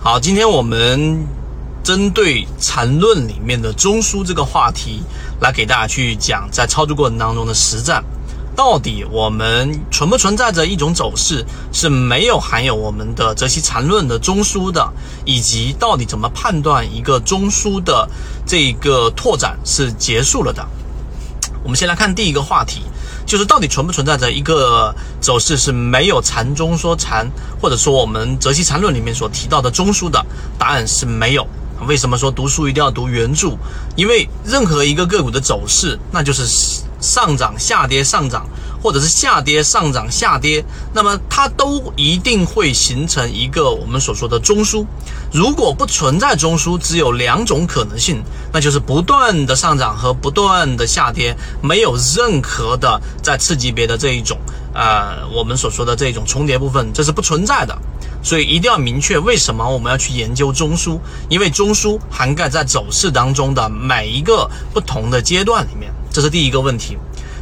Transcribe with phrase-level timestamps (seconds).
[0.00, 1.26] 好，今天我们
[1.82, 5.02] 针对缠论里面的中枢这个话题，
[5.40, 8.04] 来给大家去讲在操作过程当中的实战，
[8.54, 14.88] 到底我们存不存在着一种走势是没有含有我们的泽西缠论的中枢的，
[15.24, 18.08] 以及到底怎么判断一个中枢的
[18.46, 20.64] 这个拓展是结束了的。
[21.68, 22.80] 我们先来看第一个话题。
[23.26, 27.30] 就是到底存不存在着一个走势是没有禅中说禅，
[27.60, 30.24] 或者说我们泽西禅论里面所提到的中枢的
[30.58, 31.46] 答案是没有。
[31.86, 33.58] 为什么说读书一定要读原著？
[33.96, 36.46] 因为任何一个个股的走势，那就是
[37.02, 38.46] 上涨、下跌、上涨。
[38.82, 44.84] 或者是下跌、上涨、下跌，那么它都一定会形成一个我们所说的中枢。
[45.32, 48.22] 如果不存在中枢，只有两种可能性，
[48.52, 54.38] 那就是不断的上涨和不断的下跌，没有任何的在次级别的这一种
[54.74, 57.76] 呃我们所说的这种重叠部分，这是不存在的。
[58.20, 66.96] 所以一定要明确为什么我们要去研究中枢，因为中枢涵盖在走势当中的每一个不同的阶段里面，这是第一个问题。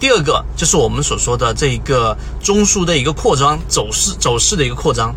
[0.00, 5.14] 第二个就是我们所说的这一个中枢的一个扩张走势，走势的一个扩张，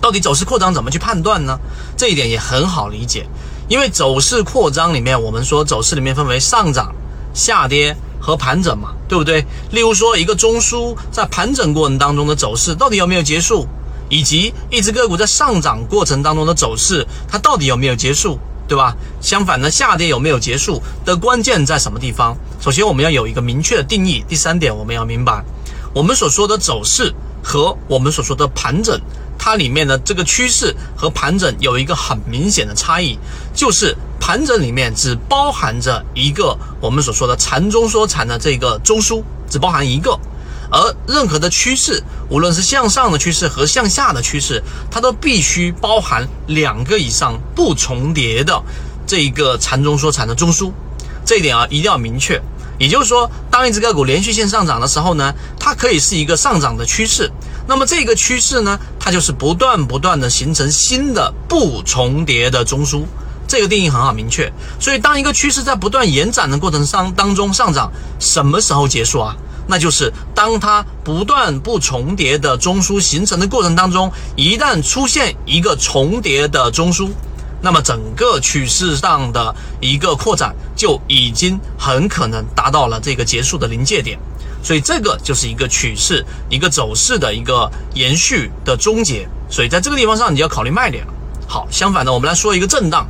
[0.00, 1.58] 到底走势扩张怎么去判断呢？
[1.96, 3.26] 这一点也很好理解，
[3.68, 6.94] 因为走势扩张里面，我们说走势里面分为上涨、
[7.34, 9.44] 下跌和盘整嘛，对不对？
[9.72, 13.66] 例如说一个中枢在盘整过程当中的走势到底有没有结束，
[14.08, 18.38] 以及一只个股在上涨过程当中的走势，它到底有没有结束？
[18.68, 18.96] 对吧？
[19.20, 22.36] 相反呢，下跌有没有结束的关键在什么地方？
[22.60, 24.24] 首先，我们要有一个明确的定义。
[24.28, 25.44] 第三点，我们要明白，
[25.94, 29.00] 我们所说的走势和我们所说的盘整，
[29.38, 33.18] 它里面的这个趋势和盘整有一个很明显的差异，
[33.54, 40.18] 就是盘整里面只包含着一个我们所说的缠中说禅的这个中枢，只包含一个。
[40.70, 48.62] 而任何的趋势，无论是向上的趋势和向下的趋势，它都必须包含两个以上不重叠的
[49.06, 50.72] 这一个缠中说缠的中枢。
[51.24, 52.40] 这一点啊，一定要明确。
[52.78, 57.30] 也就是说，当一只个股连续性上涨的时候呢，它可以是一个上涨的趋势。
[57.66, 63.04] 那么这个趋势呢，它就是不断不断的形成新的不重叠的中枢。
[63.48, 64.52] 这个定义很好明确。
[64.78, 67.90] 所以，当一个趋势在不断延展的过程上当中上涨，
[68.20, 69.34] 什么时候结束啊？
[69.68, 77.10] 那就是当它不断不重叠的中枢形成的过程当中，一旦出现一个重叠的中枢，
[77.60, 84.16] 那么整个趋势上的一个扩展就已经很可能达到了这个结束的临界点。
[84.62, 89.28] 所以这个就是一个趋势、一个走势的一个延续的终结。
[89.50, 91.04] 所以在这个地方上，你要考虑卖点。
[91.48, 93.06] 好，相反的，我们来说一个震荡，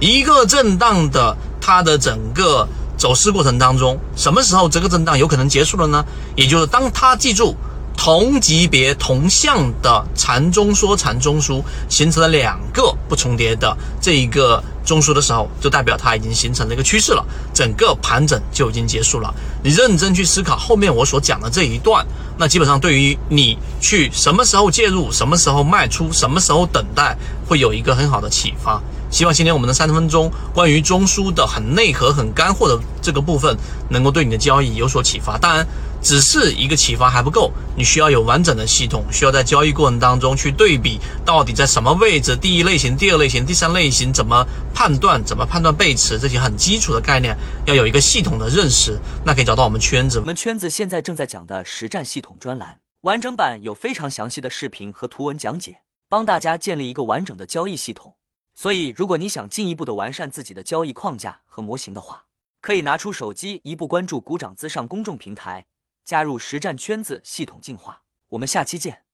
[0.00, 2.68] 一个震荡的它的整个。
[3.00, 6.04] 走势过程当中，什么时候这个震荡有可能结束了呢？
[6.36, 7.56] 也就是当它记住
[7.96, 17.24] 同级别同向的缠中说缠中枢形成了两个不重叠的这一个中枢的时候，就代表它已经形成了一个趋势了，
[17.54, 19.34] 整个盘整就已经结束了。
[19.64, 22.06] 你认真去思考后面我所讲的这一段，
[22.36, 27.16] 那基本上对于你去什么时候介入、什么时候卖出、什么时候等待，
[27.48, 28.78] 会有一个很好的启发。
[29.10, 33.56] 希望今天我们的三十分钟关于中枢的很内核、很干货的这个部分，
[33.88, 35.36] 能够对你的交易有所启发。
[35.36, 35.66] 当然，
[36.00, 48.96] 只是一个启发还不够，你需要有完整的系统，需要在交易过程当中去对比到底在什么位置，第一类型、第二类型、第三类型怎么判断，怎么判断背驰这些很基础的概念，要有一个系统的认识。
[49.24, 55.78] 那可以找到我们圈子，我们圈子现在正在讲的实战系统专栏完整版有非常详细的视频和图文讲解，
[56.08, 58.14] 帮大家建立一个完整的交易系统。
[58.60, 62.26] 所以，如果你想进一步的完善自己的交易框架和模型的话，
[62.60, 65.64] 可以拿出手机，一步关注“股掌资上”公众平台，
[66.04, 68.02] 加入实战圈子，系统进化。
[68.28, 69.04] 我们下期见。